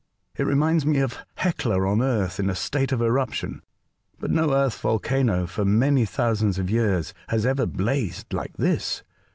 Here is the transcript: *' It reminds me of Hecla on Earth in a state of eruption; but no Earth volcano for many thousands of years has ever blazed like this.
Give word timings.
*' 0.21 0.35
It 0.39 0.47
reminds 0.47 0.83
me 0.83 0.97
of 0.97 1.19
Hecla 1.35 1.87
on 1.87 2.01
Earth 2.01 2.39
in 2.39 2.49
a 2.49 2.55
state 2.55 2.91
of 2.91 3.03
eruption; 3.03 3.61
but 4.17 4.31
no 4.31 4.51
Earth 4.51 4.79
volcano 4.79 5.45
for 5.45 5.63
many 5.63 6.05
thousands 6.05 6.57
of 6.57 6.71
years 6.71 7.13
has 7.27 7.45
ever 7.45 7.67
blazed 7.67 8.33
like 8.33 8.57
this. 8.57 9.03